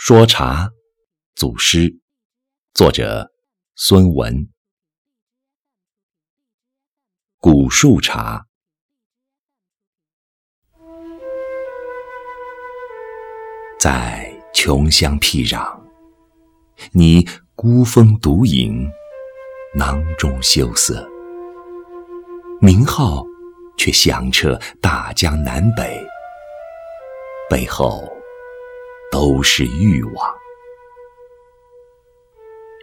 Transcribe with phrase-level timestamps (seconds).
[0.00, 0.70] 说茶，
[1.34, 1.98] 祖师，
[2.72, 3.32] 作者
[3.74, 4.48] 孙文。
[7.38, 8.46] 古树茶，
[13.80, 15.76] 在穷乡僻壤，
[16.92, 18.88] 你孤峰独影，
[19.74, 21.06] 囊中羞涩，
[22.60, 23.24] 名号
[23.76, 26.00] 却响彻大江南北，
[27.50, 28.16] 背后。
[29.18, 30.32] 都是欲望。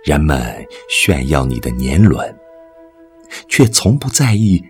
[0.03, 2.37] 人们炫耀你的年轮，
[3.47, 4.61] 却从不在意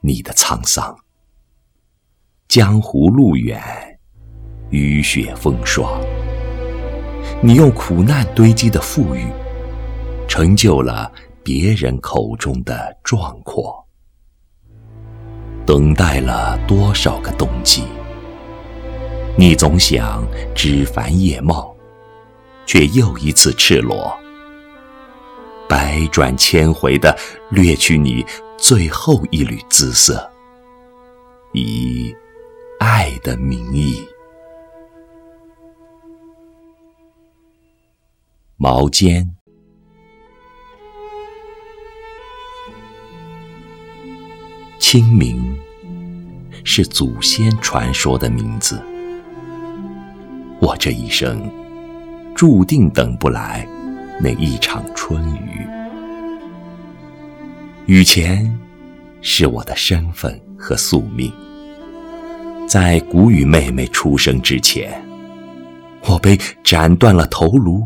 [0.00, 0.96] 你的沧桑。
[2.48, 3.60] 江湖路远，
[4.70, 6.00] 雨雪风霜，
[7.42, 9.30] 你用苦难堆积的富裕，
[10.26, 11.12] 成就了
[11.44, 13.86] 别人口中的壮阔。
[15.66, 17.84] 等待了多少个冬季？
[19.40, 20.22] 你总想
[20.54, 21.74] 枝繁叶茂，
[22.66, 24.14] 却又一次赤裸，
[25.66, 27.18] 百转千回的
[27.50, 28.22] 掠去你
[28.58, 30.30] 最后一缕姿色，
[31.54, 32.14] 以
[32.80, 34.06] 爱的名义。
[38.58, 39.34] 毛尖，
[44.78, 45.58] 清明
[46.62, 48.78] 是祖先传说的名字。
[50.60, 51.50] 我这一生，
[52.34, 53.66] 注定等不来
[54.20, 55.66] 那一场春雨。
[57.86, 58.54] 雨前
[59.22, 61.32] 是我的身份和宿命。
[62.68, 65.02] 在谷雨妹妹出生之前，
[66.06, 67.82] 我被斩断了头颅，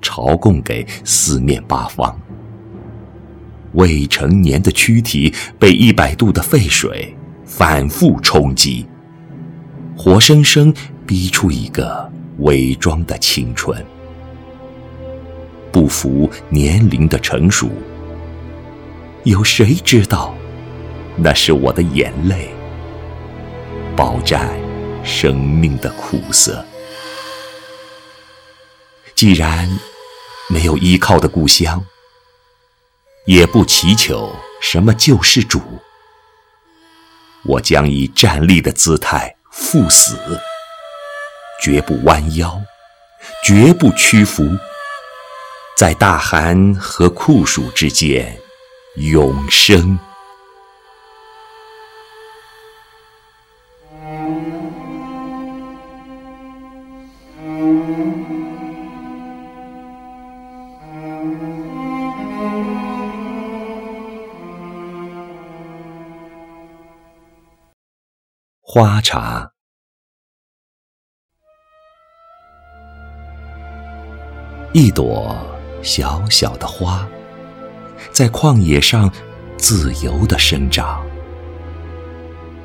[0.00, 2.16] 朝贡给四面八方。
[3.72, 7.12] 未成年的躯体被一百度的沸水
[7.44, 8.86] 反复冲击，
[9.96, 10.72] 活生生。
[11.06, 13.84] 逼出一个伪装的青春，
[15.70, 17.70] 不服年龄的成熟。
[19.24, 20.34] 有谁知道，
[21.16, 22.50] 那是我的眼泪，
[23.96, 24.48] 饱蘸
[25.04, 26.64] 生命的苦涩。
[29.14, 29.68] 既然
[30.48, 31.84] 没有依靠的故乡，
[33.26, 35.60] 也不祈求什么救世主，
[37.44, 40.16] 我将以站立的姿态赴死。
[41.62, 42.60] 绝不弯腰，
[43.44, 44.42] 绝不屈服，
[45.76, 48.36] 在大寒和酷暑之间
[48.96, 49.96] 永生。
[68.60, 69.51] 花茶。
[74.74, 75.36] 一朵
[75.82, 77.06] 小小的花，
[78.10, 79.12] 在旷野上
[79.58, 81.04] 自由的生长，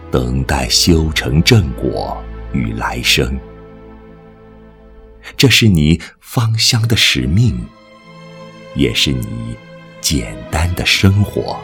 [0.09, 2.17] 等待修成正果
[2.53, 3.37] 与来生。
[5.35, 7.59] 这是你芳香的使命，
[8.73, 9.57] 也是你
[9.99, 11.59] 简单的生活。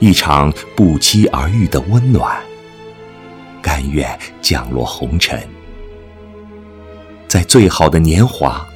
[0.00, 2.36] 一场不期而遇的温暖，
[3.62, 5.40] 甘愿降落红尘。
[7.28, 8.66] 在最好的年华，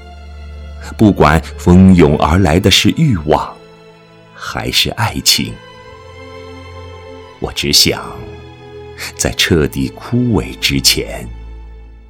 [0.99, 3.51] 不管蜂拥而来的是欲望，
[4.35, 5.55] 还是爱情，
[7.41, 8.05] 我只想
[9.17, 11.27] 在彻底枯萎之前，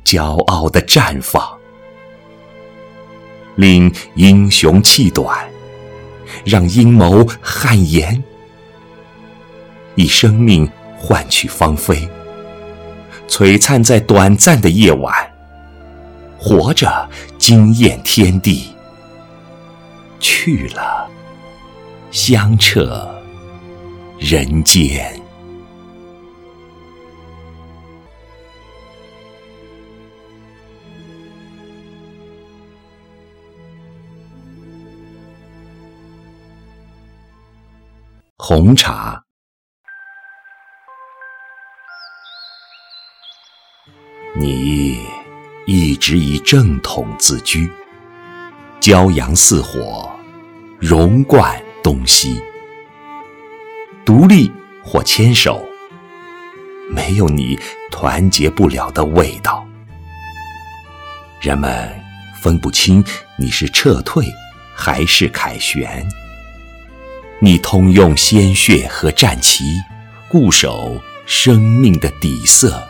[0.04, 1.48] 骄傲的绽放，
[3.54, 5.48] 令英雄气短，
[6.44, 8.20] 让阴谋汗颜，
[9.94, 12.08] 以生命换取芳菲，
[13.28, 15.31] 璀璨在短暂的夜晚。
[16.44, 17.08] 活着
[17.38, 18.74] 惊艳天地，
[20.18, 21.08] 去了
[22.10, 23.08] 香彻
[24.18, 25.16] 人间。
[38.36, 39.22] 红茶，
[44.34, 45.21] 你。
[46.12, 47.70] 只以正统自居，
[48.82, 50.14] 骄阳似火，
[50.78, 52.38] 荣冠东西。
[54.04, 54.52] 独立
[54.84, 55.66] 或牵手，
[56.90, 57.58] 没有你
[57.90, 59.66] 团结不了的味道。
[61.40, 61.90] 人们
[62.42, 63.02] 分不清
[63.38, 64.26] 你是撤退
[64.74, 66.06] 还是凯旋。
[67.40, 69.80] 你通用鲜血和战旗，
[70.28, 72.86] 固守生命的底色。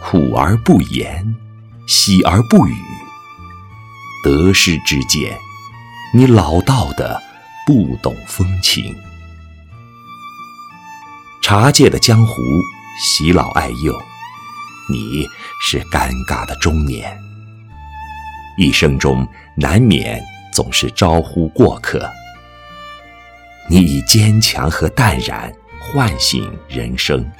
[0.00, 1.36] 苦而不言，
[1.86, 2.74] 喜而不语。
[4.24, 5.38] 得失之间，
[6.14, 7.22] 你老道的
[7.66, 8.94] 不懂风情。
[11.42, 12.42] 茶界的江湖，
[12.98, 13.92] 喜老爱幼，
[14.90, 15.28] 你
[15.60, 17.18] 是尴尬的中年。
[18.56, 20.22] 一生中难免
[20.54, 22.08] 总是招呼过客，
[23.68, 27.30] 你以坚强和淡然唤醒人生，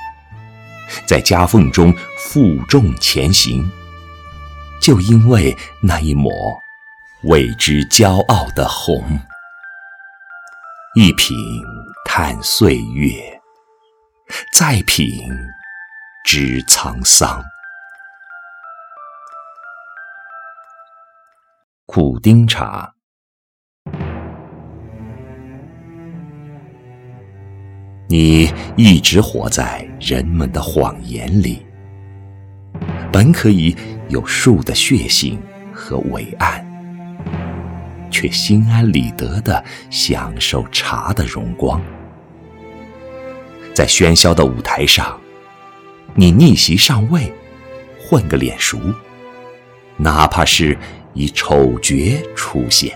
[1.06, 3.70] 在夹缝中负重前行，
[4.80, 6.30] 就因为那一抹
[7.24, 9.02] 为之骄傲的红。
[10.94, 11.36] 一品
[12.04, 13.40] 叹岁月，
[14.56, 15.08] 再品
[16.24, 17.42] 知沧桑。
[21.86, 22.94] 苦丁茶，
[28.08, 31.66] 你一直活在人们的谎言里，
[33.14, 33.76] 本可以
[34.08, 35.40] 有树的血性
[35.72, 36.66] 和伟岸，
[38.10, 41.80] 却心安理得的享受茶的荣光。
[43.72, 45.16] 在喧嚣的舞台上，
[46.16, 47.32] 你逆袭上位，
[48.02, 48.80] 混个脸熟，
[49.96, 50.76] 哪怕是。
[51.16, 52.92] 以丑角出现，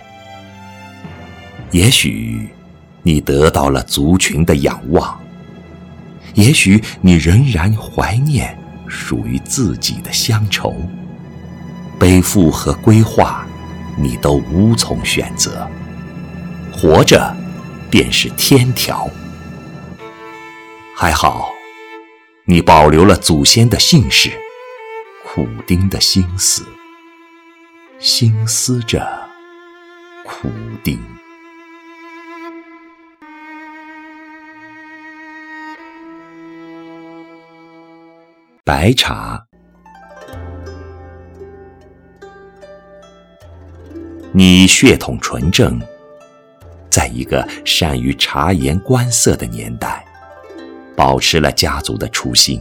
[1.71, 2.49] 也许
[3.05, 5.17] 你得到了族群的仰望，
[6.35, 10.75] 也许你仍然怀念属于自己的乡愁，
[11.99, 13.47] 背负和规划，
[13.97, 15.69] 你都无从选择。
[16.73, 17.37] 活着，
[17.91, 19.09] 便是天条。
[20.97, 21.51] 还好，
[22.45, 24.31] 你保留了祖先的姓氏，
[25.25, 26.67] 苦丁的心思。
[27.99, 29.07] 心思着
[30.25, 30.49] 苦
[30.85, 31.01] 丁，
[38.69, 39.43] 白茶。
[44.31, 45.81] 你血统纯正，
[46.91, 50.05] 在一个善于察言观色的年代，
[50.95, 52.61] 保持了家族的初心，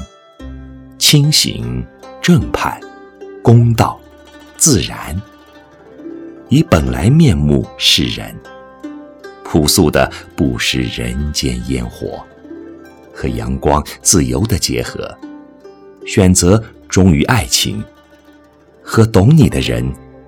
[0.97, 1.85] 清醒、
[2.21, 2.79] 正派、
[3.43, 3.99] 公道。
[4.55, 5.21] 自然，
[6.47, 8.33] 以本来面目示人，
[9.43, 12.25] 朴素的不食人间烟火，
[13.13, 15.13] 和阳光自由的结合，
[16.07, 17.83] 选择忠于爱情，
[18.81, 19.85] 和懂你的人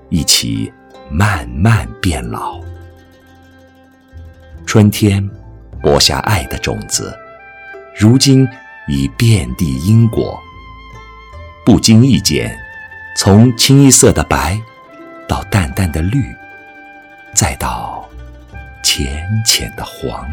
[0.10, 0.72] 一起
[1.10, 2.60] 慢慢变老。
[4.66, 5.28] 春天
[5.82, 7.18] 播下爱的种子，
[7.98, 8.48] 如今
[8.90, 10.38] 已遍地因果，
[11.66, 12.56] 不经意间。
[13.16, 14.58] 从清一色的白，
[15.28, 16.24] 到淡淡的绿，
[17.34, 18.08] 再到
[18.84, 20.26] 浅浅的黄；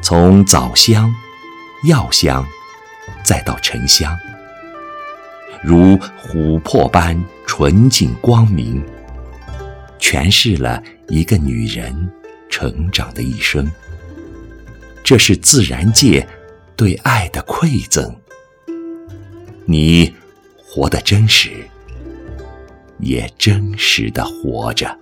[0.00, 1.12] 从枣香、
[1.88, 2.46] 药香，
[3.24, 4.16] 再到沉香，
[5.62, 8.80] 如琥珀般纯净光明，
[9.98, 12.08] 诠释了一个女人
[12.48, 13.68] 成长的一生。
[15.02, 16.24] 这是自然界
[16.76, 18.14] 对爱的馈赠。
[19.64, 20.14] 你。
[20.76, 21.52] 活得真实，
[22.98, 24.98] 也真实的活着。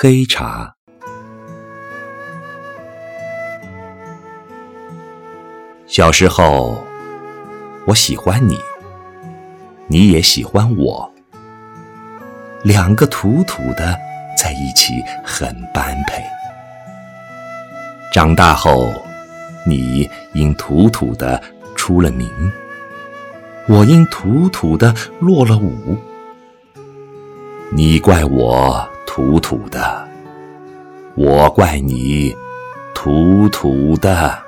[0.00, 0.74] 黑茶，
[5.88, 6.86] 小时候
[7.84, 8.56] 我喜欢你，
[9.88, 11.12] 你也喜欢我，
[12.62, 13.98] 两个土土的。
[14.40, 16.22] 在一起很般配。
[18.12, 18.94] 长大后，
[19.66, 21.42] 你因土土的
[21.74, 22.30] 出了名，
[23.66, 25.98] 我因土土的落了伍。
[27.72, 28.88] 你怪我
[29.18, 30.08] 土土的，
[31.16, 32.32] 我怪你
[32.94, 34.47] 土土的。